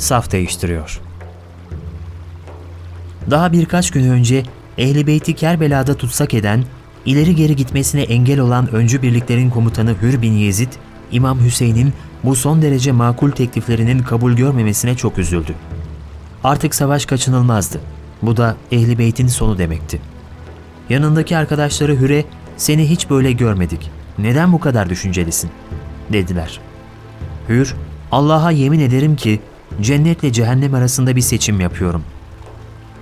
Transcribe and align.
Saf 0.00 0.32
değiştiriyor. 0.32 1.00
Daha 3.30 3.52
birkaç 3.52 3.90
gün 3.90 4.10
önce 4.10 4.42
Ehli 4.78 5.06
Beyti 5.06 5.34
Kerbela'da 5.34 5.94
tutsak 5.94 6.34
eden, 6.34 6.64
ileri 7.06 7.34
geri 7.34 7.56
gitmesine 7.56 8.02
engel 8.02 8.40
olan 8.40 8.74
öncü 8.74 9.02
birliklerin 9.02 9.50
komutanı 9.50 9.94
Hür 10.02 10.22
bin 10.22 10.32
Yezid, 10.32 10.72
İmam 11.12 11.40
Hüseyin'in 11.40 11.92
bu 12.24 12.36
son 12.36 12.62
derece 12.62 12.92
makul 12.92 13.30
tekliflerinin 13.30 13.98
kabul 13.98 14.32
görmemesine 14.32 14.96
çok 14.96 15.18
üzüldü. 15.18 15.54
Artık 16.44 16.74
savaş 16.74 17.06
kaçınılmazdı. 17.06 17.80
Bu 18.22 18.36
da 18.36 18.56
Ehli 18.72 18.98
Beyt'in 18.98 19.26
sonu 19.26 19.58
demekti. 19.58 20.00
Yanındaki 20.90 21.36
arkadaşları 21.36 22.00
Hür'e 22.00 22.24
seni 22.56 22.90
hiç 22.90 23.10
böyle 23.10 23.32
görmedik. 23.32 23.90
Neden 24.18 24.52
bu 24.52 24.60
kadar 24.60 24.90
düşüncelisin? 24.90 25.50
dediler. 26.12 26.60
Hür, 27.48 27.74
Allah'a 28.12 28.50
yemin 28.50 28.80
ederim 28.80 29.16
ki 29.16 29.40
cennetle 29.80 30.32
cehennem 30.32 30.74
arasında 30.74 31.16
bir 31.16 31.20
seçim 31.20 31.60
yapıyorum. 31.60 32.02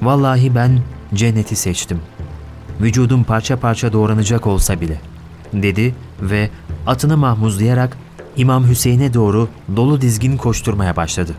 Vallahi 0.03 0.55
ben 0.55 0.81
cenneti 1.15 1.57
seçtim. 1.57 2.01
Vücudum 2.81 3.25
parça 3.25 3.57
parça 3.57 3.93
doğranacak 3.93 4.47
olsa 4.47 4.81
bile, 4.81 5.01
dedi 5.53 5.95
ve 6.21 6.51
atını 6.87 7.17
mahmuzlayarak 7.17 7.97
İmam 8.37 8.69
Hüseyin'e 8.69 9.15
doğru 9.15 9.49
dolu 9.77 10.01
dizgin 10.01 10.37
koşturmaya 10.37 10.97
başladı. 10.97 11.35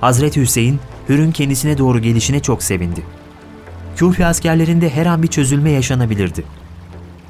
Hazreti 0.00 0.40
Hüseyin, 0.40 0.80
Hür'ün 1.08 1.32
kendisine 1.32 1.78
doğru 1.78 1.98
gelişine 1.98 2.40
çok 2.40 2.62
sevindi. 2.62 3.02
Kufi 3.98 4.26
askerlerinde 4.26 4.90
her 4.90 5.06
an 5.06 5.22
bir 5.22 5.28
çözülme 5.28 5.70
yaşanabilirdi. 5.70 6.44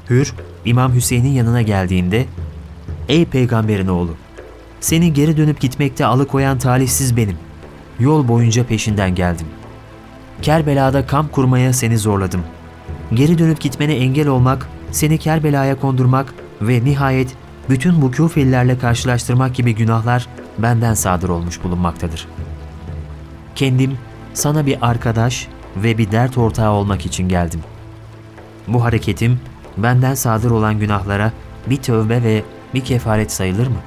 Hür, 0.09 0.33
İmam 0.65 0.93
Hüseyin'in 0.95 1.31
yanına 1.31 1.61
geldiğinde, 1.61 2.25
''Ey 3.09 3.25
peygamberin 3.25 3.87
oğlu, 3.87 4.15
seni 4.79 5.13
geri 5.13 5.37
dönüp 5.37 5.59
gitmekte 5.59 6.05
alıkoyan 6.05 6.57
talihsiz 6.59 7.17
benim. 7.17 7.37
Yol 7.99 8.27
boyunca 8.27 8.63
peşinden 8.63 9.15
geldim. 9.15 9.47
Kerbela'da 10.41 11.05
kamp 11.05 11.31
kurmaya 11.31 11.73
seni 11.73 11.97
zorladım. 11.97 12.43
Geri 13.13 13.37
dönüp 13.37 13.59
gitmene 13.61 13.95
engel 13.95 14.27
olmak, 14.27 14.67
seni 14.91 15.17
Kerbela'ya 15.17 15.79
kondurmak 15.79 16.33
ve 16.61 16.85
nihayet 16.85 17.35
bütün 17.69 18.01
bu 18.01 18.11
küfelilerle 18.11 18.77
karşılaştırmak 18.77 19.55
gibi 19.55 19.75
günahlar 19.75 20.27
benden 20.57 20.93
sadır 20.93 21.29
olmuş 21.29 21.63
bulunmaktadır. 21.63 22.27
Kendim 23.55 23.97
sana 24.33 24.65
bir 24.65 24.77
arkadaş 24.81 25.47
ve 25.77 25.97
bir 25.97 26.11
dert 26.11 26.37
ortağı 26.37 26.71
olmak 26.71 27.05
için 27.05 27.29
geldim. 27.29 27.59
Bu 28.67 28.83
hareketim 28.83 29.39
benden 29.77 30.13
sadır 30.13 30.51
olan 30.51 30.79
günahlara 30.79 31.31
bir 31.69 31.77
tövbe 31.77 32.23
ve 32.23 32.43
bir 32.73 32.81
kefaret 32.81 33.31
sayılır 33.31 33.67
mı? 33.67 33.77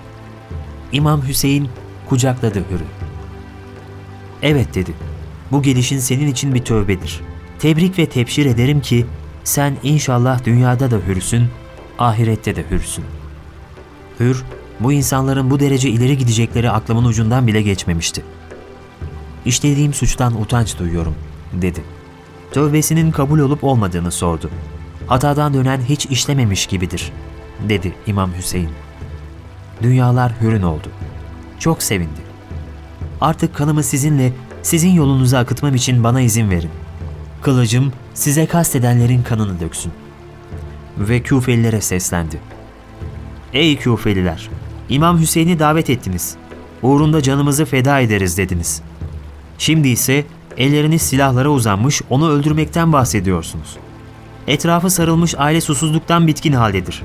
İmam 0.92 1.28
Hüseyin 1.28 1.68
kucakladı 2.08 2.58
Hür'ü. 2.58 2.84
Evet 4.42 4.74
dedi. 4.74 4.92
Bu 5.52 5.62
gelişin 5.62 5.98
senin 5.98 6.26
için 6.26 6.54
bir 6.54 6.64
tövbedir. 6.64 7.20
Tebrik 7.58 7.98
ve 7.98 8.06
tebşir 8.06 8.46
ederim 8.46 8.80
ki 8.80 9.06
sen 9.44 9.76
inşallah 9.82 10.44
dünyada 10.44 10.90
da 10.90 10.96
hürsün, 11.06 11.46
ahirette 11.98 12.56
de 12.56 12.64
hürsün. 12.70 13.04
Hür, 14.20 14.44
bu 14.80 14.92
insanların 14.92 15.50
bu 15.50 15.60
derece 15.60 15.88
ileri 15.88 16.18
gidecekleri 16.18 16.70
aklımın 16.70 17.04
ucundan 17.04 17.46
bile 17.46 17.62
geçmemişti. 17.62 18.22
İşlediğim 19.44 19.94
suçtan 19.94 20.40
utanç 20.40 20.78
duyuyorum, 20.78 21.14
dedi. 21.52 21.84
Tövbesinin 22.52 23.10
kabul 23.10 23.38
olup 23.38 23.64
olmadığını 23.64 24.10
sordu. 24.10 24.50
Hatadan 25.06 25.54
dönen 25.54 25.80
hiç 25.80 26.06
işlememiş 26.06 26.66
gibidir, 26.66 27.12
dedi 27.68 27.94
İmam 28.06 28.30
Hüseyin. 28.38 28.70
Dünyalar 29.82 30.32
hürün 30.40 30.62
oldu. 30.62 30.88
Çok 31.58 31.82
sevindi. 31.82 32.20
Artık 33.20 33.54
kanımı 33.54 33.82
sizinle, 33.82 34.32
sizin 34.62 34.90
yolunuza 34.90 35.38
akıtmam 35.38 35.74
için 35.74 36.04
bana 36.04 36.20
izin 36.20 36.50
verin. 36.50 36.70
Kılıcım 37.42 37.92
size 38.14 38.46
kastedenlerin 38.46 39.22
kanını 39.22 39.60
döksün. 39.60 39.92
Ve 40.98 41.22
Küfelilere 41.22 41.80
seslendi. 41.80 42.40
Ey 43.52 43.76
Küfeliler! 43.76 44.50
İmam 44.88 45.20
Hüseyin'i 45.20 45.58
davet 45.58 45.90
ettiniz. 45.90 46.36
Uğrunda 46.82 47.22
canımızı 47.22 47.64
feda 47.64 48.00
ederiz 48.00 48.38
dediniz. 48.38 48.82
Şimdi 49.58 49.88
ise 49.88 50.24
elleriniz 50.56 51.02
silahlara 51.02 51.48
uzanmış 51.48 52.02
onu 52.10 52.30
öldürmekten 52.30 52.92
bahsediyorsunuz. 52.92 53.76
Etrafı 54.46 54.90
sarılmış 54.90 55.34
aile 55.38 55.60
susuzluktan 55.60 56.26
bitkin 56.26 56.52
haldedir. 56.52 57.02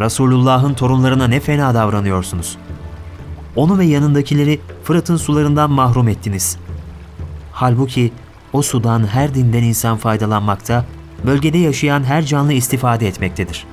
Resulullah'ın 0.00 0.74
torunlarına 0.74 1.26
ne 1.26 1.40
fena 1.40 1.74
davranıyorsunuz. 1.74 2.56
Onu 3.56 3.78
ve 3.78 3.84
yanındakileri 3.84 4.60
Fırat'ın 4.84 5.16
sularından 5.16 5.70
mahrum 5.70 6.08
ettiniz. 6.08 6.56
Halbuki 7.52 8.12
o 8.52 8.62
sudan 8.62 9.06
her 9.06 9.34
dinden 9.34 9.62
insan 9.62 9.96
faydalanmakta, 9.96 10.84
bölgede 11.26 11.58
yaşayan 11.58 12.04
her 12.04 12.24
canlı 12.24 12.52
istifade 12.52 13.08
etmektedir. 13.08 13.66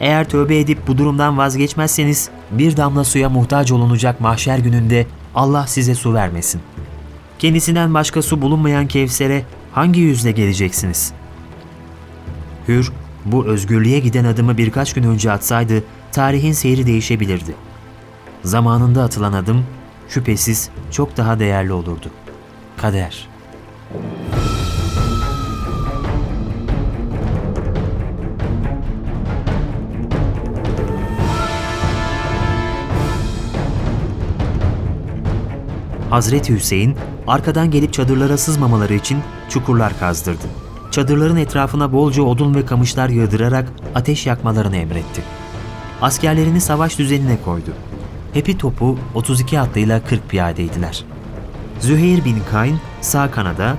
Eğer 0.00 0.28
tövbe 0.28 0.58
edip 0.58 0.88
bu 0.88 0.98
durumdan 0.98 1.38
vazgeçmezseniz 1.38 2.30
bir 2.50 2.76
damla 2.76 3.04
suya 3.04 3.30
muhtaç 3.30 3.72
olunacak 3.72 4.20
mahşer 4.20 4.58
gününde 4.58 5.06
Allah 5.34 5.66
size 5.66 5.94
su 5.94 6.14
vermesin. 6.14 6.60
Kendisinden 7.38 7.94
başka 7.94 8.22
su 8.22 8.42
bulunmayan 8.42 8.86
Kevser'e 8.86 9.44
hangi 9.72 10.00
yüzle 10.00 10.32
geleceksiniz? 10.32 11.12
Hür, 12.68 12.92
bu 13.26 13.46
özgürlüğe 13.46 13.98
giden 13.98 14.24
adımı 14.24 14.56
birkaç 14.56 14.92
gün 14.92 15.02
önce 15.02 15.32
atsaydı 15.32 15.84
tarihin 16.12 16.52
seyri 16.52 16.86
değişebilirdi. 16.86 17.54
Zamanında 18.44 19.02
atılan 19.02 19.32
adım 19.32 19.66
şüphesiz 20.08 20.70
çok 20.90 21.16
daha 21.16 21.38
değerli 21.38 21.72
olurdu. 21.72 22.10
Kader. 22.76 23.28
Hazreti 36.10 36.54
Hüseyin 36.54 36.96
arkadan 37.26 37.70
gelip 37.70 37.92
çadırlara 37.92 38.38
sızmamaları 38.38 38.94
için 38.94 39.18
çukurlar 39.48 39.98
kazdırdı. 39.98 40.65
Çadırların 40.96 41.36
etrafına 41.36 41.92
bolca 41.92 42.22
odun 42.22 42.54
ve 42.54 42.66
kamışlar 42.66 43.08
yığdırarak 43.08 43.72
ateş 43.94 44.26
yakmalarını 44.26 44.76
emretti. 44.76 45.22
Askerlerini 46.02 46.60
savaş 46.60 46.98
düzenine 46.98 47.38
koydu. 47.44 47.70
Hepi 48.32 48.58
topu 48.58 48.98
32 49.14 49.60
atlıyla 49.60 50.04
40 50.04 50.28
piyadeydiler. 50.28 51.04
Züheyr 51.80 52.24
bin 52.24 52.36
Kayn 52.50 52.76
sağ 53.00 53.30
kanada, 53.30 53.76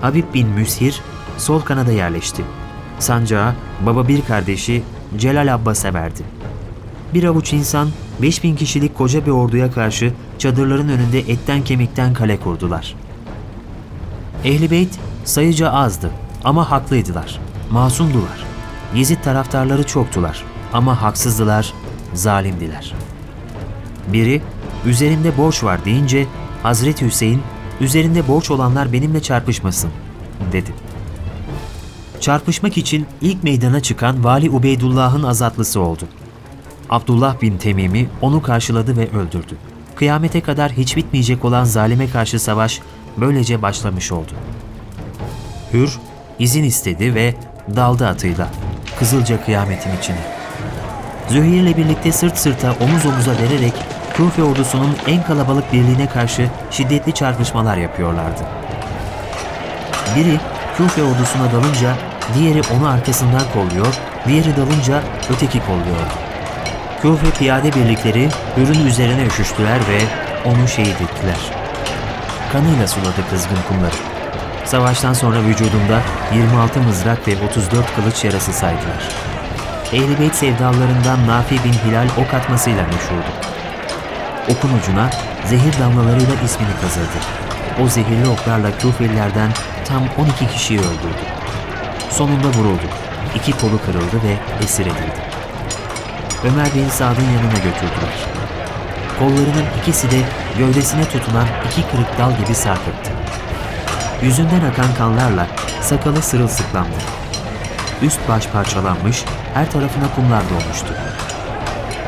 Habib 0.00 0.34
bin 0.34 0.48
Müshir 0.48 1.00
sol 1.38 1.60
kanada 1.60 1.92
yerleşti. 1.92 2.42
Sancağı 2.98 3.54
baba 3.86 4.08
bir 4.08 4.22
kardeşi 4.22 4.82
Celal 5.18 5.54
Abbas'a 5.54 5.94
verdi. 5.94 6.22
Bir 7.14 7.24
avuç 7.24 7.52
insan 7.52 7.88
5000 8.22 8.56
kişilik 8.56 8.98
koca 8.98 9.26
bir 9.26 9.30
orduya 9.30 9.70
karşı 9.72 10.12
çadırların 10.38 10.88
önünde 10.88 11.18
etten 11.18 11.64
kemikten 11.64 12.14
kale 12.14 12.36
kurdular. 12.36 12.94
Ehli 14.44 14.70
Beyt 14.70 14.98
sayıca 15.24 15.70
azdı 15.70 16.10
ama 16.44 16.70
haklıydılar. 16.70 17.40
Masumdular. 17.70 18.44
Yezid 18.94 19.22
taraftarları 19.22 19.86
çoktular 19.86 20.44
ama 20.72 21.02
haksızdılar, 21.02 21.72
zalimdiler. 22.14 22.94
Biri 24.12 24.42
üzerimde 24.86 25.38
borç 25.38 25.64
var 25.64 25.84
deyince 25.84 26.26
Hazreti 26.62 27.06
Hüseyin 27.06 27.42
üzerinde 27.80 28.28
borç 28.28 28.50
olanlar 28.50 28.92
benimle 28.92 29.22
çarpışmasın 29.22 29.90
dedi. 30.52 30.74
Çarpışmak 32.20 32.78
için 32.78 33.06
ilk 33.20 33.44
meydana 33.44 33.80
çıkan 33.80 34.24
Vali 34.24 34.50
Ubeydullah'ın 34.50 35.22
azatlısı 35.22 35.80
oldu. 35.80 36.02
Abdullah 36.90 37.42
bin 37.42 37.58
Temimi 37.58 38.08
onu 38.20 38.42
karşıladı 38.42 38.96
ve 38.96 39.10
öldürdü. 39.10 39.56
Kıyamete 39.96 40.40
kadar 40.40 40.72
hiç 40.72 40.96
bitmeyecek 40.96 41.44
olan 41.44 41.64
zalime 41.64 42.10
karşı 42.10 42.38
savaş 42.38 42.80
böylece 43.16 43.62
başlamış 43.62 44.12
oldu. 44.12 44.32
Hür 45.72 45.98
izin 46.40 46.64
istedi 46.64 47.14
ve 47.14 47.34
daldı 47.76 48.06
atıyla 48.06 48.48
Kızılca 48.98 49.44
kıyametin 49.44 49.90
içine. 50.00 50.20
Zühir 51.28 51.62
ile 51.62 51.76
birlikte 51.76 52.12
sırt 52.12 52.38
sırta 52.38 52.72
omuz 52.80 53.06
omuza 53.06 53.32
vererek 53.32 53.72
Kufe 54.16 54.42
ordusunun 54.42 54.96
en 55.06 55.22
kalabalık 55.22 55.72
birliğine 55.72 56.08
karşı 56.08 56.48
şiddetli 56.70 57.12
çarpışmalar 57.12 57.76
yapıyorlardı. 57.76 58.40
Biri 60.16 60.40
Kufe 60.76 61.02
ordusuna 61.02 61.52
dalınca 61.52 61.94
diğeri 62.34 62.60
onu 62.78 62.88
arkasından 62.88 63.42
kolluyor, 63.54 63.94
diğeri 64.28 64.56
dalınca 64.56 65.02
öteki 65.30 65.60
kolluyordu. 65.60 66.14
Kufe 67.02 67.30
piyade 67.30 67.74
birlikleri 67.74 68.28
Hür'ün 68.56 68.86
üzerine 68.86 69.26
üşüştüler 69.26 69.78
ve 69.78 70.00
onu 70.44 70.68
şehit 70.68 71.00
ettiler. 71.00 71.38
Kanıyla 72.52 72.88
suladı 72.88 73.28
kızgın 73.30 73.58
kumları. 73.68 74.09
Savaştan 74.70 75.12
sonra 75.12 75.42
vücudunda 75.42 76.00
26 76.34 76.80
mızrak 76.80 77.28
ve 77.28 77.32
34 77.50 77.94
kılıç 77.94 78.24
yarası 78.24 78.52
saydılar. 78.52 79.08
Ehl-i 79.92 80.20
Beyt 80.20 80.34
sevdalarından 80.34 81.26
Nafi 81.26 81.54
bin 81.64 81.72
Hilal 81.72 82.08
ok 82.18 82.34
atmasıyla 82.34 82.82
meşhurdu. 82.82 83.30
okun 84.48 84.78
ucuna 84.78 85.10
zehir 85.44 85.78
damlalarıyla 85.80 86.34
ismini 86.44 86.80
kazıdı. 86.82 87.20
O 87.82 87.88
zehirli 87.88 88.28
oklarla 88.28 88.78
Kufelilerden 88.82 89.50
tam 89.84 90.02
12 90.18 90.48
kişiyi 90.48 90.78
öldürdü. 90.78 91.24
Sonunda 92.10 92.48
vuruldu. 92.48 92.86
İki 93.34 93.52
kolu 93.52 93.82
kırıldı 93.86 94.16
ve 94.24 94.64
esir 94.64 94.86
edildi. 94.86 95.20
Ömer 96.44 96.74
bin 96.74 96.88
Sad'ın 96.88 97.30
yanına 97.36 97.58
götürdüler. 97.64 98.14
Kollarının 99.18 99.66
ikisi 99.82 100.10
de 100.10 100.20
gövdesine 100.58 101.04
tutulan 101.04 101.46
iki 101.70 101.90
kırık 101.90 102.18
dal 102.18 102.44
gibi 102.44 102.54
sarkıktı. 102.54 103.10
Yüzünden 104.22 104.60
akan 104.72 104.94
kanlarla 104.98 105.46
sakalı 105.80 106.22
sırılsıklandı. 106.22 106.96
Üst 108.02 108.28
baş 108.28 108.46
parçalanmış, 108.46 109.24
her 109.54 109.70
tarafına 109.70 110.14
kumlar 110.14 110.42
dolmuştu. 110.50 110.94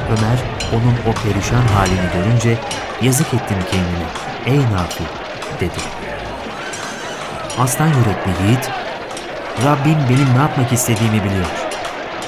Ömer 0.08 0.38
onun 0.72 1.12
o 1.12 1.22
perişan 1.22 1.62
halini 1.74 2.12
görünce 2.14 2.58
yazık 3.02 3.34
ettim 3.34 3.56
kendime, 3.70 4.08
ey 4.46 4.72
Nafi 4.72 5.04
dedi. 5.60 5.80
Aslan 7.58 7.88
yürekli 7.88 8.46
yiğit, 8.46 8.70
Rabbim 9.64 9.98
benim 10.08 10.34
ne 10.34 10.42
yapmak 10.42 10.72
istediğimi 10.72 11.24
biliyor. 11.24 11.46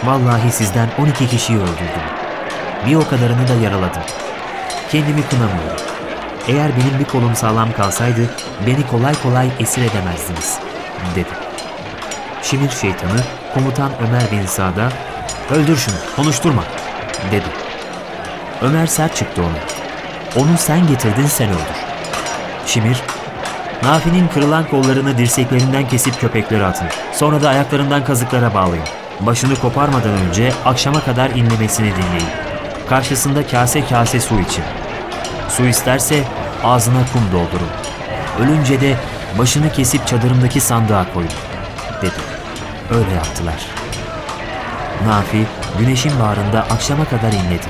Vallahi 0.05 0.53
sizden 0.53 0.89
12 0.99 1.29
kişiyi 1.29 1.59
öldürdüm. 1.59 2.05
Bir 2.87 2.95
o 2.95 3.09
kadarını 3.09 3.49
da 3.49 3.55
yaraladım. 3.55 4.03
Kendimi 4.91 5.23
kınamıyorum. 5.27 5.94
Eğer 6.49 6.70
benim 6.76 6.99
bir 6.99 7.05
kolum 7.05 7.35
sağlam 7.35 7.73
kalsaydı 7.73 8.31
beni 8.67 8.87
kolay 8.87 9.14
kolay 9.23 9.49
esir 9.61 9.82
edemezdiniz, 9.82 10.58
dedi. 11.17 11.29
Şimir 12.43 12.70
şeytanı 12.70 13.20
komutan 13.55 13.91
Ömer 14.08 14.23
bin 14.32 14.46
Sa'da 14.46 14.88
öldür 15.55 15.76
şunu 15.76 15.94
konuşturma 16.17 16.64
dedi. 17.31 17.46
Ömer 18.62 18.87
sert 18.87 19.17
çıktı 19.17 19.43
ona. 19.43 19.58
Onu 20.43 20.58
sen 20.58 20.87
getirdin 20.87 21.26
sen 21.26 21.49
öldür. 21.49 21.85
Şimir 22.67 23.02
Nafi'nin 23.82 24.29
kırılan 24.29 24.69
kollarını 24.69 25.19
dirseklerinden 25.19 25.88
kesip 25.88 26.20
köpeklere 26.20 26.64
atın. 26.64 26.88
Sonra 27.12 27.43
da 27.43 27.49
ayaklarından 27.49 28.05
kazıklara 28.05 28.55
bağlayın. 28.55 28.85
Başını 29.20 29.56
koparmadan 29.56 30.12
önce 30.12 30.52
akşama 30.64 31.00
kadar 31.05 31.31
inlemesini 31.31 31.87
dinleyin. 31.87 32.31
Karşısında 32.88 33.47
kase 33.47 33.85
kase 33.87 34.20
su 34.20 34.40
için. 34.40 34.64
Su 35.56 35.65
isterse 35.65 36.25
ağzına 36.65 37.01
kum 37.12 37.23
doldurun. 37.33 37.69
Ölünce 38.41 38.81
de 38.81 38.97
başını 39.39 39.73
kesip 39.73 40.06
çadırımdaki 40.06 40.61
sandığa 40.61 41.12
koyun, 41.15 41.31
dedi. 42.03 42.21
Öyle 42.91 43.11
yaptılar. 43.11 43.67
Nafi 45.06 45.47
güneşin 45.79 46.21
bağrında 46.21 46.61
akşama 46.61 47.05
kadar 47.05 47.33
inledi. 47.33 47.67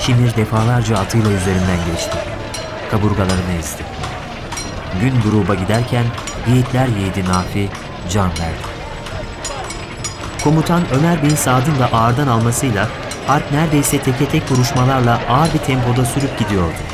Şimir 0.00 0.36
defalarca 0.36 0.96
atıyla 0.96 1.30
üzerinden 1.30 1.78
geçti. 1.92 2.18
Kaburgalarını 2.90 3.52
ezdi. 3.58 3.82
Gün 5.00 5.14
gruba 5.20 5.54
giderken 5.54 6.04
yiğitler 6.48 6.86
yiğidi 6.86 7.24
Nafi 7.28 7.68
can 8.10 8.28
verdi. 8.28 8.68
Komutan 10.44 10.82
Ömer 10.98 11.22
bin 11.22 11.36
Sad'ın 11.36 11.78
da 11.78 11.86
ağırdan 11.92 12.26
almasıyla 12.26 12.88
harp 13.26 13.52
neredeyse 13.52 13.98
teke 13.98 14.28
tek 14.28 14.52
vuruşmalarla 14.52 15.20
ağır 15.30 15.54
bir 15.54 15.58
tempoda 15.58 16.04
sürüp 16.04 16.38
gidiyordu. 16.38 16.87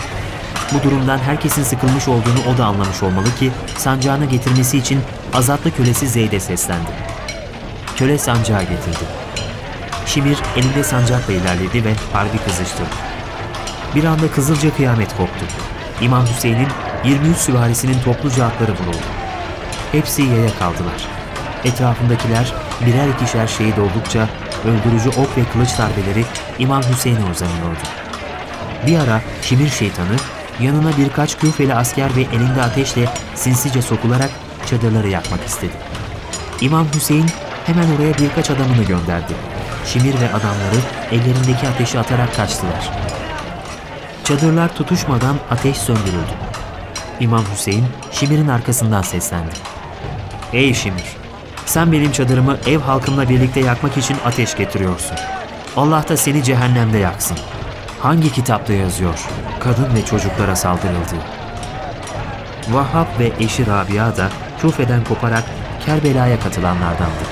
Bu 0.75 0.83
durumdan 0.83 1.19
herkesin 1.19 1.63
sıkılmış 1.63 2.09
olduğunu 2.09 2.55
o 2.55 2.59
da 2.59 2.67
anlamış 2.67 3.03
olmalı 3.03 3.37
ki 3.39 3.51
sancağını 3.77 4.25
getirmesi 4.25 4.79
için 4.79 5.01
azatlı 5.35 5.71
kölesi 5.71 6.09
Zeyd'e 6.09 6.41
seslendi. 6.41 6.91
Köle 7.97 8.19
sancağı 8.19 8.61
getirdi. 8.61 9.05
Şimir 10.07 10.39
elinde 10.57 10.85
sancakla 10.85 11.33
ilerledi 11.33 11.85
ve 11.85 11.95
harbi 12.13 12.39
kızıştırdı. 12.39 12.95
Bir 13.95 14.05
anda 14.05 14.31
kızılca 14.31 14.77
kıyamet 14.77 15.17
koptu. 15.17 15.45
İmam 16.01 16.27
Hüseyin'in 16.27 16.69
23 17.05 17.37
süvarisinin 17.37 18.01
topluca 18.05 18.45
atları 18.45 18.73
vuruldu. 18.73 19.05
Hepsi 19.93 20.23
yaya 20.23 20.55
kaldılar. 20.59 21.09
Etrafındakiler 21.65 22.53
birer 22.87 23.09
ikişer 23.09 23.47
şehit 23.47 23.79
oldukça 23.79 24.29
öldürücü 24.65 25.09
ok 25.09 25.39
ve 25.39 25.45
kılıç 25.53 25.79
darbeleri 25.79 26.25
İmam 26.59 26.83
Hüseyin'e 26.83 27.31
uzanıyordu. 27.31 27.85
Bir 28.87 28.99
ara 28.99 29.21
Şimir 29.43 29.71
şeytanı 29.71 30.17
yanına 30.61 30.97
birkaç 30.99 31.39
küfeli 31.39 31.75
asker 31.75 32.17
ve 32.17 32.21
elinde 32.21 32.63
ateşle 32.63 33.09
sinsice 33.35 33.83
sokularak 33.83 34.31
çadırları 34.67 35.09
yakmak 35.09 35.47
istedi. 35.47 35.73
İmam 36.61 36.87
Hüseyin 36.95 37.27
hemen 37.67 37.97
oraya 37.97 38.15
birkaç 38.19 38.51
adamını 38.51 38.85
gönderdi. 38.85 39.33
Şimir 39.87 40.21
ve 40.21 40.29
adamları 40.29 40.81
ellerindeki 41.11 41.69
ateşi 41.69 41.99
atarak 41.99 42.37
kaçtılar. 42.37 42.91
Çadırlar 44.25 44.75
tutuşmadan 44.75 45.37
ateş 45.51 45.77
söndürüldü. 45.77 46.35
İmam 47.21 47.45
Hüseyin 47.55 47.85
Şimir'in 48.13 48.49
arkasından 48.49 49.03
seslendi. 49.03 49.55
Ey 50.53 50.75
Şimir! 50.75 51.17
Sen 51.67 51.93
benim 51.93 52.13
çadırımı 52.13 52.57
ev 52.67 52.79
halkımla 52.79 53.29
birlikte 53.29 53.61
yakmak 53.61 53.97
için 53.97 54.17
ateş 54.25 54.57
getiriyorsun. 54.57 55.17
Allah 55.77 56.09
da 56.09 56.17
seni 56.17 56.45
cehennemde 56.45 56.99
yaksın. 56.99 57.39
Hangi 58.01 58.33
kitapta 58.33 58.73
yazıyor? 58.73 59.29
Kadın 59.65 59.95
ve 59.95 60.05
çocuklara 60.05 60.57
saldırıldı. 60.57 61.17
Vahhab 62.69 63.07
ve 63.19 63.33
eşi 63.41 63.67
Rabia 63.67 64.17
da 64.17 64.29
Küfe'den 64.61 65.05
koparak 65.05 65.45
Kerbela'ya 65.87 66.41
katılanlardandı. 66.41 67.25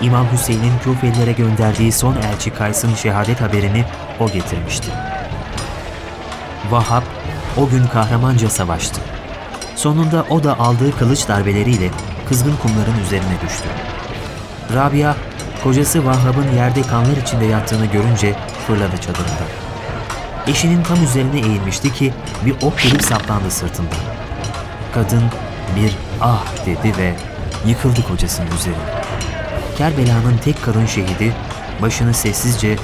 İmam 0.00 0.26
Hüseyin'in 0.32 0.78
Küfelilere 0.84 1.32
gönderdiği 1.32 1.92
son 1.92 2.16
elçi 2.16 2.50
Kays'ın 2.50 2.94
şehadet 2.94 3.40
haberini 3.40 3.84
o 4.20 4.26
getirmişti. 4.30 4.88
Vahhab 6.70 7.02
o 7.56 7.68
gün 7.68 7.86
kahramanca 7.86 8.50
savaştı. 8.50 9.00
Sonunda 9.76 10.24
o 10.30 10.44
da 10.44 10.58
aldığı 10.58 10.98
kılıç 10.98 11.28
darbeleriyle 11.28 11.90
kızgın 12.28 12.56
kumların 12.56 13.00
üzerine 13.06 13.40
düştü. 13.46 13.68
Rabia, 14.74 15.14
kocası 15.64 16.06
Vahhab'ın 16.06 16.56
yerde 16.56 16.82
kanlar 16.82 17.16
içinde 17.16 17.44
yattığını 17.44 17.86
görünce 17.86 18.34
fırladı 18.66 18.96
çadırından. 18.96 19.63
Eşinin 20.46 20.82
tam 20.82 21.04
üzerine 21.04 21.40
eğilmişti 21.40 21.92
ki 21.92 22.12
bir 22.46 22.54
ok 22.62 22.82
gelip 22.82 23.02
saplandı 23.02 23.50
sırtında. 23.50 23.94
Kadın 24.94 25.22
bir 25.76 25.96
ah 26.20 26.44
dedi 26.66 26.98
ve 26.98 27.14
yıkıldı 27.66 28.08
kocasının 28.08 28.50
üzerine. 28.58 29.04
Kerbela'nın 29.78 30.36
tek 30.44 30.64
kadın 30.64 30.86
şehidi 30.86 31.32
başını 31.82 32.14
sessizce 32.14 32.76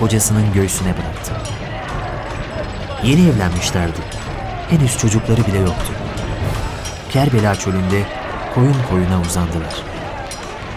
kocasının 0.00 0.52
göğsüne 0.52 0.88
bıraktı. 0.88 1.32
Yeni 3.04 3.28
evlenmişlerdi. 3.28 4.00
Henüz 4.70 4.98
çocukları 4.98 5.46
bile 5.46 5.58
yoktu. 5.58 5.92
Kerbela 7.10 7.54
çölünde 7.54 8.02
koyun 8.54 8.76
koyuna 8.90 9.20
uzandılar. 9.20 9.74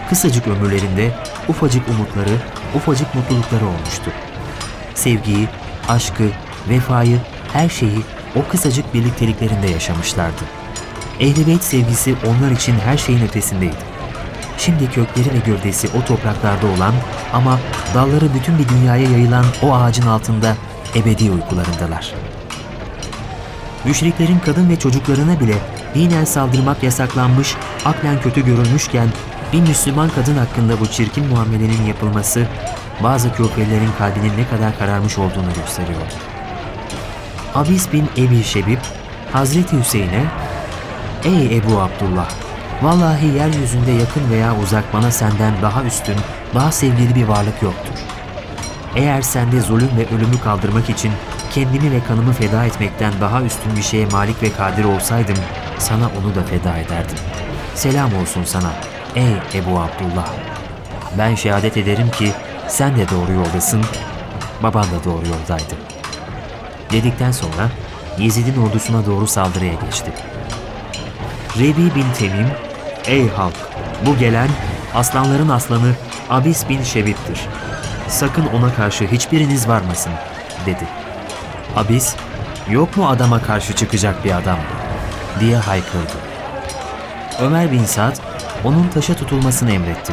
Kısacık 0.08 0.46
ömürlerinde 0.46 1.10
ufacık 1.48 1.88
umutları, 1.88 2.36
ufacık 2.74 3.14
mutlulukları 3.14 3.66
olmuştu. 3.66 4.10
Sevgiyi, 4.94 5.48
aşkı, 5.88 6.24
vefayı, 6.68 7.18
her 7.52 7.68
şeyi 7.68 8.02
o 8.36 8.48
kısacık 8.48 8.94
birlikteliklerinde 8.94 9.66
yaşamışlardı. 9.66 10.42
Ehl-i 11.20 11.46
Beyt 11.46 11.62
sevgisi 11.62 12.14
onlar 12.26 12.50
için 12.50 12.74
her 12.78 12.96
şeyin 12.96 13.22
ötesindeydi. 13.22 13.98
Şimdi 14.58 14.90
kökleri 14.90 15.34
ve 15.34 15.38
gövdesi 15.46 15.88
o 15.98 16.04
topraklarda 16.04 16.66
olan 16.66 16.94
ama 17.32 17.58
dalları 17.94 18.34
bütün 18.34 18.58
bir 18.58 18.68
dünyaya 18.68 19.10
yayılan 19.10 19.44
o 19.62 19.74
ağacın 19.74 20.06
altında 20.06 20.54
ebedi 20.94 21.30
uykularındalar. 21.30 22.14
Müşriklerin 23.84 24.38
kadın 24.38 24.70
ve 24.70 24.78
çocuklarına 24.78 25.40
bile 25.40 25.54
dinen 25.94 26.24
saldırmak 26.24 26.82
yasaklanmış, 26.82 27.54
aklen 27.84 28.20
kötü 28.20 28.44
görülmüşken 28.46 29.08
bir 29.52 29.60
Müslüman 29.60 30.08
kadın 30.08 30.36
hakkında 30.36 30.80
bu 30.80 30.86
çirkin 30.86 31.26
muamelenin 31.26 31.86
yapılması 31.86 32.46
bazı 33.02 33.32
Küfelilerin 33.32 33.90
kalbinin 33.98 34.36
ne 34.36 34.48
kadar 34.48 34.78
kararmış 34.78 35.18
olduğunu 35.18 35.54
gösteriyordu. 35.62 36.14
Abis 37.54 37.92
bin 37.92 38.08
Ebi 38.16 38.42
Şebib, 38.42 38.78
Hazreti 39.32 39.78
Hüseyin'e 39.78 40.24
''Ey 41.24 41.56
Ebu 41.56 41.80
Abdullah, 41.80 42.30
vallahi 42.82 43.26
yeryüzünde 43.26 43.90
yakın 43.90 44.30
veya 44.30 44.56
uzak 44.62 44.92
bana 44.92 45.10
senden 45.10 45.52
daha 45.62 45.84
üstün, 45.84 46.16
daha 46.54 46.72
sevgili 46.72 47.14
bir 47.14 47.24
varlık 47.24 47.62
yoktur. 47.62 47.94
Eğer 48.96 49.22
sende 49.22 49.60
zulüm 49.60 49.90
ve 49.96 50.16
ölümü 50.16 50.40
kaldırmak 50.44 50.90
için 50.90 51.12
kendimi 51.54 51.92
ve 51.92 52.04
kanımı 52.08 52.32
feda 52.32 52.64
etmekten 52.64 53.12
daha 53.20 53.42
üstün 53.42 53.76
bir 53.76 53.82
şeye 53.82 54.06
malik 54.06 54.42
ve 54.42 54.52
kadir 54.52 54.84
olsaydım, 54.84 55.36
sana 55.78 56.04
onu 56.06 56.34
da 56.34 56.42
feda 56.42 56.78
ederdim. 56.78 57.18
Selam 57.74 58.14
olsun 58.14 58.44
sana, 58.44 58.72
ey 59.14 59.32
Ebu 59.54 59.70
Abdullah. 59.70 60.28
Ben 61.18 61.34
şehadet 61.34 61.76
ederim 61.76 62.10
ki 62.10 62.32
sen 62.68 62.96
de 62.96 63.08
doğru 63.08 63.32
yoldasın, 63.32 63.84
baban 64.62 64.84
da 64.84 65.04
doğru 65.04 65.26
yoldaydı. 65.26 65.74
Dedikten 66.92 67.32
sonra 67.32 67.70
Yezid'in 68.18 68.62
ordusuna 68.62 69.06
doğru 69.06 69.26
saldırıya 69.26 69.74
geçti. 69.74 70.12
Rebi 71.58 71.94
bin 71.94 72.12
Temim, 72.18 72.48
ey 73.06 73.28
halk 73.28 73.54
bu 74.06 74.18
gelen 74.18 74.48
aslanların 74.94 75.48
aslanı 75.48 75.92
Abis 76.30 76.68
bin 76.68 76.82
Şebip'tir. 76.82 77.40
Sakın 78.08 78.46
ona 78.46 78.74
karşı 78.74 79.04
hiçbiriniz 79.04 79.68
varmasın, 79.68 80.12
dedi. 80.66 80.84
Abis, 81.76 82.16
yok 82.70 82.96
mu 82.96 83.08
adama 83.08 83.42
karşı 83.42 83.72
çıkacak 83.72 84.24
bir 84.24 84.32
adam? 84.32 84.58
diye 85.40 85.56
haykırdı. 85.56 86.12
Ömer 87.40 87.72
bin 87.72 87.84
Sa'd 87.84 88.16
onun 88.64 88.88
taşa 88.88 89.14
tutulmasını 89.14 89.70
emretti. 89.70 90.12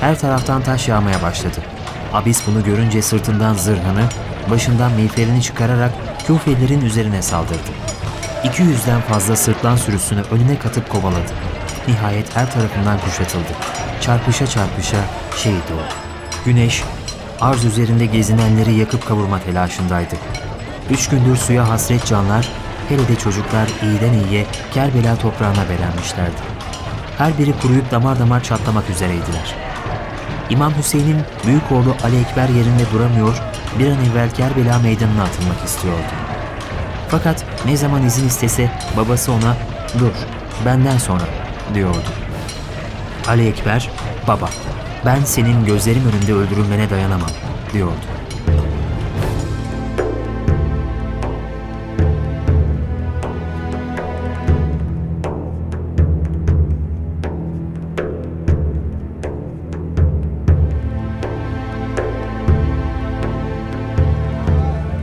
Her 0.00 0.18
taraftan 0.18 0.62
taş 0.62 0.88
yağmaya 0.88 1.22
başladı. 1.22 1.75
Abis 2.16 2.46
bunu 2.46 2.64
görünce 2.64 3.02
sırtından 3.02 3.54
zırhını, 3.54 4.04
başından 4.50 4.92
miğferini 4.92 5.42
çıkararak 5.42 5.92
Küfelilerin 6.26 6.80
üzerine 6.80 7.22
saldırdı. 7.22 7.70
200'den 8.44 9.00
fazla 9.00 9.36
sırtlan 9.36 9.76
sürüsünü 9.76 10.22
önüne 10.30 10.58
katıp 10.58 10.90
kovaladı. 10.90 11.32
Nihayet 11.88 12.36
her 12.36 12.52
tarafından 12.52 12.98
kuşatıldı. 13.00 13.52
Çarpışa 14.00 14.46
çarpışa 14.46 14.96
şehit 15.36 15.70
oldu. 15.70 15.94
Güneş, 16.44 16.82
arz 17.40 17.64
üzerinde 17.64 18.06
gezinenleri 18.06 18.74
yakıp 18.74 19.06
kavurma 19.06 19.40
telaşındaydı. 19.40 20.14
Üç 20.90 21.08
gündür 21.08 21.36
suya 21.36 21.68
hasret 21.68 22.06
canlar, 22.06 22.48
hele 22.88 23.08
de 23.08 23.16
çocuklar 23.16 23.68
iyiden 23.82 24.12
iyiye 24.12 24.46
Kerbela 24.74 25.16
toprağına 25.16 25.68
belenmişlerdi. 25.68 26.40
Her 27.18 27.38
biri 27.38 27.52
kuruyup 27.62 27.90
damar 27.90 28.18
damar 28.18 28.42
çatlamak 28.42 28.90
üzereydiler. 28.90 29.54
İmam 30.50 30.72
Hüseyin'in 30.78 31.20
büyük 31.46 31.72
oğlu 31.72 31.96
Ali 32.04 32.20
Ekber 32.20 32.48
yerinde 32.48 32.90
duramıyor, 32.92 33.42
bir 33.78 33.86
an 33.86 34.04
evvel 34.04 34.30
Kerbela 34.30 34.78
meydanına 34.78 35.22
atılmak 35.22 35.64
istiyordu. 35.64 36.12
Fakat 37.08 37.44
ne 37.66 37.76
zaman 37.76 38.02
izin 38.02 38.26
istese 38.26 38.70
babası 38.96 39.32
ona 39.32 39.56
''Dur, 39.98 40.12
benden 40.66 40.98
sonra'' 40.98 41.28
diyordu. 41.74 42.08
Ali 43.28 43.48
Ekber, 43.48 43.90
''Baba, 44.28 44.48
ben 45.06 45.24
senin 45.24 45.64
gözlerim 45.64 46.02
önünde 46.08 46.32
öldürülmene 46.32 46.90
dayanamam.'' 46.90 47.30
diyordu. 47.72 48.15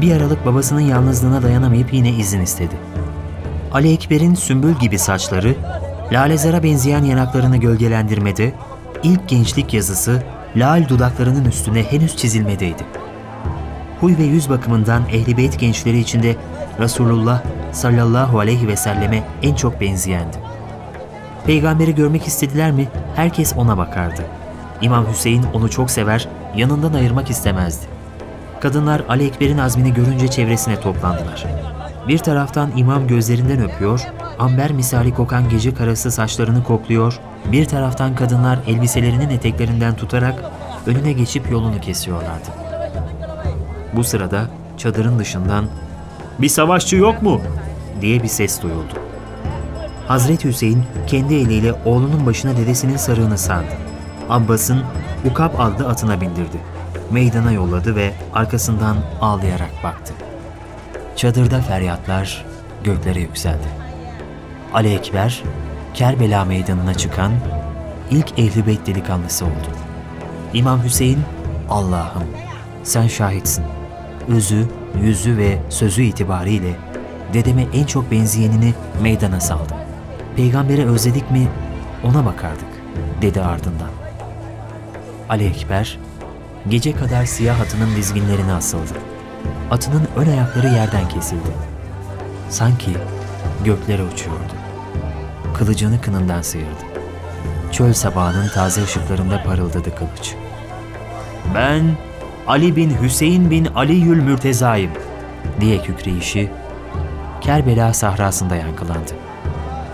Bir 0.04 0.12
aralık 0.12 0.46
babasının 0.46 0.82
yalnızlığına 0.82 1.44
dayanamayıp 1.44 1.94
yine 1.94 2.10
izin 2.10 2.42
istedi. 2.42 2.76
Ali 3.74 3.94
Ekber'in 3.94 4.36
sümbül 4.36 4.74
gibi 4.74 5.00
saçları, 5.00 5.56
lalezara 6.12 6.64
benzeyen 6.64 7.04
yanaklarını 7.04 7.58
gölgelendirmede, 7.58 8.54
ilk 9.04 9.30
gençlik 9.30 9.74
yazısı 9.74 10.24
lal 10.56 10.90
dudaklarının 10.90 11.46
üstüne 11.46 11.84
henüz 11.84 12.18
çizilmedeydi. 12.18 12.84
Huy 14.00 14.18
ve 14.18 14.24
yüz 14.24 14.50
bakımından 14.50 15.04
Ehl-i 15.12 15.38
Beyt 15.38 15.60
gençleri 15.60 16.00
içinde 16.00 16.36
Resulullah 16.80 17.42
sallallahu 17.72 18.40
aleyhi 18.40 18.68
ve 18.68 18.76
selleme 18.76 19.24
en 19.42 19.56
çok 19.56 19.82
benzeyendi. 19.82 20.38
Peygamberi 21.46 21.96
görmek 21.96 22.28
istediler 22.28 22.72
mi 22.72 22.88
herkes 23.16 23.54
ona 23.58 23.78
bakardı. 23.78 24.22
İmam 24.82 25.06
Hüseyin 25.12 25.46
onu 25.54 25.70
çok 25.70 25.92
sever, 25.92 26.28
yanından 26.56 26.94
ayırmak 26.94 27.30
istemezdi. 27.30 27.93
Kadınlar 28.64 29.02
Ali 29.10 29.26
Ekber'in 29.26 29.58
azmini 29.58 29.94
görünce 29.94 30.28
çevresine 30.28 30.80
toplandılar. 30.80 31.46
Bir 32.08 32.18
taraftan 32.18 32.72
imam 32.78 33.08
gözlerinden 33.08 33.62
öpüyor, 33.62 34.02
amber 34.40 34.72
misali 34.72 35.14
kokan 35.14 35.50
gece 35.50 35.74
karası 35.74 36.12
saçlarını 36.12 36.64
kokluyor, 36.64 37.20
bir 37.52 37.66
taraftan 37.66 38.16
kadınlar 38.16 38.60
elbiselerinin 38.68 39.30
eteklerinden 39.30 39.96
tutarak 39.96 40.36
önüne 40.88 41.14
geçip 41.14 41.52
yolunu 41.52 41.82
kesiyorlardı. 41.82 42.50
Bu 43.94 44.04
sırada 44.04 44.46
çadırın 44.78 45.20
dışından 45.20 45.66
''Bir 46.40 46.50
savaşçı 46.50 46.96
yok 46.96 47.22
mu?'' 47.22 47.42
diye 48.02 48.24
bir 48.24 48.28
ses 48.28 48.62
duyuldu. 48.62 48.94
Hazreti 50.08 50.48
Hüseyin 50.48 50.84
kendi 51.08 51.36
eliyle 51.36 51.74
oğlunun 51.86 52.26
başına 52.26 52.58
dedesinin 52.58 52.98
sarığını 52.98 53.38
sardı. 53.38 53.74
Abbas'ın 54.30 54.82
Ukab 55.26 55.60
adlı 55.60 55.88
atına 55.88 56.22
bindirdi 56.22 56.73
meydana 57.14 57.52
yolladı 57.52 57.96
ve 57.96 58.14
arkasından 58.34 58.98
ağlayarak 59.22 59.84
baktı. 59.84 60.14
Çadırda 61.16 61.62
feryatlar 61.62 62.46
göklere 62.84 63.20
yükseldi. 63.20 63.68
Ali 64.74 64.94
Ekber, 64.94 65.44
Kerbela 65.94 66.46
meydanına 66.46 66.94
çıkan 66.94 67.32
ilk 68.12 68.40
Ehl-i 68.40 68.86
delikanlısı 68.86 69.46
oldu. 69.46 69.70
İmam 70.54 70.84
Hüseyin, 70.84 71.20
Allah'ım 71.70 72.24
sen 72.84 73.08
şahitsin. 73.08 73.66
Özü, 74.28 74.68
yüzü 75.02 75.38
ve 75.38 75.60
sözü 75.70 76.04
itibariyle 76.04 76.76
dedeme 77.34 77.66
en 77.74 77.86
çok 77.86 78.12
benzeyenini 78.12 78.74
meydana 79.02 79.40
saldım. 79.40 79.78
Peygamberi 80.36 80.86
özledik 80.86 81.32
mi 81.32 81.48
ona 82.04 82.26
bakardık 82.26 82.68
dedi 83.22 83.42
ardından. 83.42 83.90
Ali 85.30 85.46
Ekber 85.46 85.98
gece 86.70 86.96
kadar 86.96 87.26
siyah 87.26 87.62
atının 87.62 87.96
dizginlerine 87.96 88.54
asıldı. 88.54 88.94
Atının 89.72 90.08
ön 90.16 90.28
ayakları 90.28 90.68
yerden 90.68 91.10
kesildi. 91.10 91.50
Sanki 92.50 92.92
göklere 93.66 94.04
uçuyordu. 94.04 94.54
Kılıcını 95.54 96.02
kınından 96.02 96.42
sıyırdı. 96.42 96.84
Çöl 97.72 97.94
sabahının 97.94 98.48
taze 98.48 98.84
ışıklarında 98.84 99.44
parıldadı 99.44 99.96
kılıç. 99.96 100.36
Ben 101.56 101.84
Ali 102.48 102.76
bin 102.76 102.98
Hüseyin 103.02 103.52
bin 103.52 103.66
Ali 103.66 103.94
Yül 103.94 104.24
Mürteza'yım 104.24 104.92
diye 105.62 105.82
kükreyişi 105.82 106.50
Kerbela 107.42 107.94
sahrasında 107.94 108.56
yankılandı. 108.56 109.12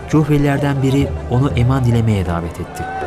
Küfelilerden 0.09 0.83
biri 0.83 1.07
onu 1.29 1.51
eman 1.55 1.85
dilemeye 1.85 2.25
davet 2.25 2.59
etti. 2.59 2.99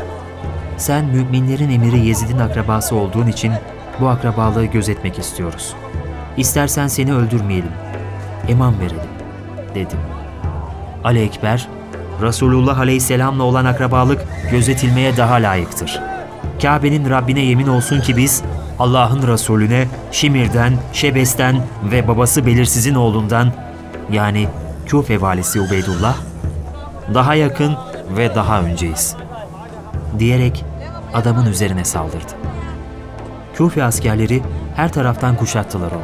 Sen 0.83 1.05
müminlerin 1.05 1.71
emiri 1.71 2.07
Yezid'in 2.07 2.39
akrabası 2.39 2.97
olduğun 2.97 3.27
için 3.27 3.53
bu 4.01 4.09
akrabalığı 4.09 4.65
gözetmek 4.65 5.19
istiyoruz. 5.19 5.75
İstersen 6.37 6.87
seni 6.87 7.15
öldürmeyelim, 7.15 7.71
eman 8.49 8.81
verelim, 8.81 9.11
dedim. 9.75 9.99
Ali 11.05 11.23
Ekber, 11.23 11.69
Resulullah 12.23 12.79
Aleyhisselam'la 12.79 13.43
olan 13.43 13.65
akrabalık 13.65 14.27
gözetilmeye 14.51 15.17
daha 15.17 15.35
layıktır. 15.35 16.01
Kabe'nin 16.63 17.11
Rabbine 17.11 17.41
yemin 17.41 17.67
olsun 17.67 18.01
ki 18.01 18.17
biz 18.17 18.43
Allah'ın 18.79 19.29
Resulüne 19.29 19.89
Şimir'den, 20.13 20.73
Şebes'ten 20.93 21.57
ve 21.91 22.09
babası 22.09 22.47
belirsizin 22.47 22.95
oğlundan 22.95 23.53
yani 24.13 24.49
Küfe 24.87 25.21
valisi 25.21 25.61
Ubeydullah 25.61 26.17
daha 27.15 27.35
yakın 27.35 27.77
ve 28.17 28.35
daha 28.35 28.63
önceyiz. 28.63 29.17
Diyerek 30.19 30.65
adamın 31.15 31.47
üzerine 31.47 31.85
saldırdı. 31.85 32.33
Kufi 33.59 33.85
askerleri 33.85 34.43
her 34.77 34.93
taraftan 34.93 35.37
kuşattılar 35.37 35.93
onu. 35.93 36.03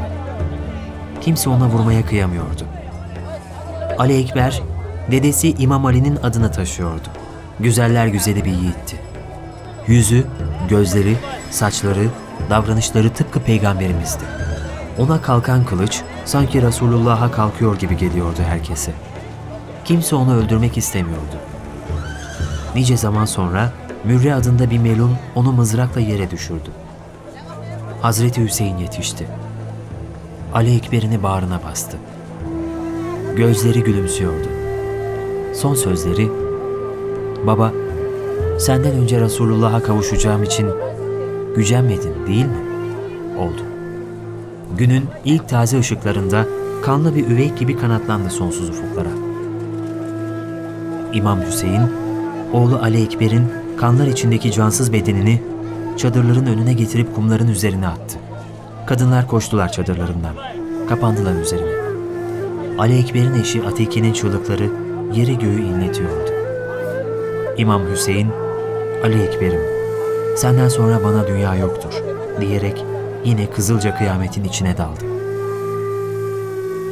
Kimse 1.21 1.51
ona 1.51 1.67
vurmaya 1.67 2.07
kıyamıyordu. 2.07 2.63
Ali 3.99 4.19
Ekber, 4.19 4.63
dedesi 5.11 5.51
İmam 5.59 5.87
Ali'nin 5.87 6.17
adını 6.17 6.53
taşıyordu. 6.53 7.09
Güzeller 7.61 8.07
güzeli 8.07 8.45
bir 8.45 8.53
yiğitti. 8.53 8.97
Yüzü, 9.87 10.27
gözleri, 10.69 11.17
saçları, 11.51 12.09
davranışları 12.51 13.11
tıpkı 13.11 13.41
peygamberimizdi. 13.41 14.25
Ona 14.99 15.23
kalkan 15.23 15.65
kılıç 15.65 16.03
sanki 16.25 16.63
Resulullah'a 16.63 17.31
kalkıyor 17.31 17.79
gibi 17.79 17.97
geliyordu 17.97 18.41
herkese. 18.47 18.93
Kimse 19.85 20.17
onu 20.17 20.37
öldürmek 20.37 20.79
istemiyordu. 20.79 21.37
Nice 22.75 22.97
zaman 22.97 23.25
sonra 23.25 23.73
Mürre 24.05 24.35
adında 24.35 24.71
bir 24.71 24.79
melun 24.79 25.17
onu 25.35 25.53
mızrakla 25.53 26.01
yere 26.01 26.31
düşürdü. 26.31 26.71
Hazreti 28.03 28.45
Hüseyin 28.45 28.77
yetişti. 28.77 29.27
Ali 30.55 30.77
Ekber'ini 30.77 31.23
bağrına 31.23 31.61
bastı. 31.71 31.97
Gözleri 33.37 33.83
gülümsüyordu. 33.83 34.49
Son 35.55 35.75
sözleri, 35.75 36.29
''Baba, 37.47 37.73
senden 38.59 38.93
önce 38.93 39.21
Resulullah'a 39.21 39.83
kavuşacağım 39.83 40.43
için 40.43 40.67
gücenmedin 41.57 42.27
değil 42.27 42.47
mi?'' 42.47 42.69
oldu. 43.39 43.63
Günün 44.79 45.05
ilk 45.25 45.49
taze 45.49 45.79
ışıklarında 45.79 46.47
kanlı 46.83 47.15
bir 47.15 47.27
üvey 47.27 47.55
gibi 47.55 47.77
kanatlandı 47.77 48.31
sonsuz 48.31 48.69
ufuklara. 48.69 49.09
İmam 51.13 51.41
Hüseyin, 51.43 51.83
oğlu 52.53 52.79
Ali 52.83 53.03
Ekber'in 53.03 53.68
kanlar 53.81 54.07
içindeki 54.07 54.53
cansız 54.53 54.93
bedenini 54.93 55.43
çadırların 55.97 56.47
önüne 56.47 56.73
getirip 56.73 57.15
kumların 57.15 57.49
üzerine 57.49 57.89
attı. 57.89 58.19
Kadınlar 58.87 59.27
koştular 59.27 59.73
çadırlarından. 59.73 60.35
Kapandılar 60.89 61.41
üzerine. 61.41 61.79
Ali 62.79 62.99
Ekber'in 62.99 63.35
eşi 63.35 63.63
Atike'nin 63.63 64.13
çığlıkları 64.13 64.71
yeri 65.15 65.39
göğü 65.39 65.61
inletiyordu. 65.61 66.31
İmam 67.57 67.83
Hüseyin, 67.91 68.29
Ali 69.05 69.23
Ekber'im, 69.23 69.61
senden 70.37 70.69
sonra 70.69 71.05
bana 71.05 71.29
dünya 71.29 71.55
yoktur 71.55 71.93
diyerek 72.41 72.85
yine 73.25 73.51
kızılca 73.51 73.99
kıyametin 73.99 74.45
içine 74.45 74.79
daldı. 74.79 75.05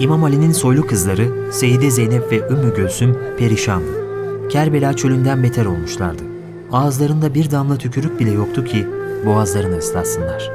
İmam 0.00 0.24
Ali'nin 0.24 0.52
soylu 0.52 0.86
kızları 0.86 1.52
Seyide 1.52 1.90
Zeynep 1.90 2.32
ve 2.32 2.38
Ümmü 2.38 2.74
Gülsüm 2.76 3.18
perişandı. 3.38 4.06
Kerbela 4.48 4.92
çölünden 4.92 5.42
beter 5.42 5.66
olmuşlardı. 5.66 6.35
Ağızlarında 6.76 7.34
bir 7.34 7.50
damla 7.50 7.76
tükürük 7.76 8.20
bile 8.20 8.30
yoktu 8.30 8.64
ki 8.64 8.86
boğazlarını 9.26 9.76
ıslatsınlar. 9.76 10.50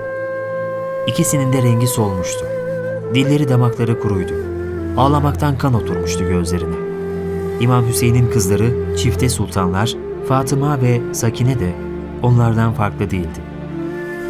İkisinin 1.08 1.54
de 1.54 1.62
rengi 1.62 1.88
solmuştu. 1.88 2.46
Dilleri 3.14 3.50
damakları 3.50 4.00
kuruydu. 4.00 4.34
Ağlamaktan 4.98 5.58
kan 5.58 5.74
oturmuştu 5.74 6.28
gözlerine. 6.28 6.76
İmam 7.60 7.88
Hüseyin'in 7.88 8.32
kızları 8.32 8.98
çifte 8.98 9.30
sultanlar 9.30 9.96
Fatıma 10.28 10.82
ve 10.82 11.02
Sakine 11.14 11.60
de 11.60 11.74
onlardan 12.24 12.74
farklı 12.74 13.12
değildi. 13.12 13.42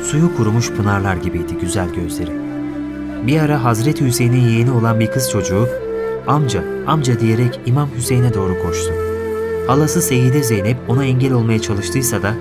Suyu 0.04 0.38
kurumuş 0.38 0.72
pınarlar 0.72 1.16
gibiydi 1.16 1.54
güzel 1.62 1.90
gözleri. 1.94 2.32
Bir 3.28 3.40
ara 3.40 3.64
Hazreti 3.64 4.06
Hüseyin'in 4.06 4.50
yeğeni 4.50 4.72
olan 4.72 5.00
bir 5.00 5.12
kız 5.12 5.32
çocuğu 5.32 5.68
amca, 6.28 6.64
amca 6.88 7.20
diyerek 7.20 7.60
İmam 7.66 7.90
Hüseyin'e 7.98 8.34
doğru 8.34 8.62
koştu. 8.64 9.01
Halası 9.72 10.02
Seyyide 10.02 10.44
Zeynep 10.44 10.78
ona 10.88 11.06
engel 11.06 11.34
olmaya 11.34 11.62
çalıştıysa 11.62 12.24
da 12.24 12.34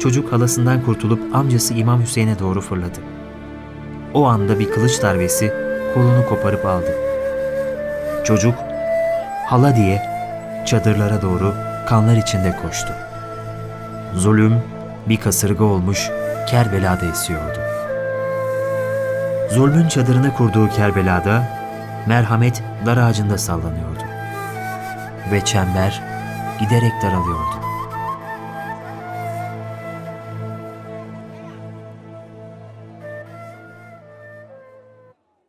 çocuk 0.00 0.32
halasından 0.32 0.84
kurtulup 0.84 1.34
amcası 1.34 1.74
İmam 1.74 2.02
Hüseyin'e 2.02 2.38
doğru 2.38 2.60
fırladı. 2.60 2.98
O 4.14 4.26
anda 4.26 4.58
bir 4.58 4.70
kılıç 4.70 5.02
darbesi 5.02 5.52
kolunu 5.94 6.26
koparıp 6.28 6.66
aldı. 6.66 6.94
Çocuk 8.24 8.54
hala 9.46 9.76
diye 9.76 10.02
çadırlara 10.66 11.22
doğru 11.22 11.54
kanlar 11.88 12.16
içinde 12.16 12.56
koştu. 12.62 12.92
Zulüm 14.14 14.54
bir 15.08 15.16
kasırga 15.16 15.64
olmuş 15.64 16.10
Kerbela'da 16.48 17.06
esiyordu. 17.06 17.58
Zulmün 19.50 19.88
çadırını 19.88 20.34
kurduğu 20.34 20.68
Kerbela'da 20.68 21.42
merhamet 22.06 22.62
dar 22.86 22.96
ağacında 22.96 23.38
sallanıyordu. 23.38 24.04
Ve 25.32 25.44
çember 25.44 26.19
giderek 26.60 27.02
daralıyordu. 27.02 27.59